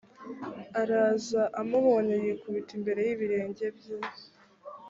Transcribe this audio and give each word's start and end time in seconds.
araza 0.81 1.41
amubonye 1.61 2.15
yikubita 2.23 2.71
imbere 2.79 2.99
y 3.07 3.09
ibirenge 3.15 3.65
bye 3.77 3.95